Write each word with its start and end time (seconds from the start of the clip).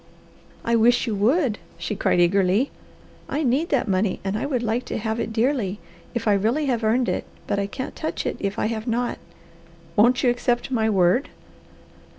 "I 0.65 0.75
wish 0.75 1.05
you 1.05 1.13
would!" 1.13 1.59
she 1.77 1.95
cried 1.95 2.19
eagerly. 2.19 2.71
"I 3.29 3.43
need 3.43 3.69
that 3.69 3.87
money, 3.87 4.19
and 4.23 4.35
I 4.35 4.47
would 4.47 4.63
like 4.63 4.83
to 4.85 4.97
have 4.97 5.19
it 5.19 5.31
dearly, 5.31 5.77
if 6.15 6.27
I 6.27 6.33
really 6.33 6.65
have 6.65 6.83
earned 6.83 7.07
it, 7.07 7.23
but 7.45 7.59
I 7.59 7.67
can't 7.67 7.95
touch 7.95 8.25
it 8.25 8.37
if 8.39 8.57
I 8.57 8.65
have 8.65 8.87
not." 8.87 9.19
"Won't 9.95 10.23
you 10.23 10.31
accept 10.31 10.71
my 10.71 10.89
word?" 10.89 11.29